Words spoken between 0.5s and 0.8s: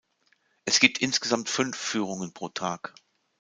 Es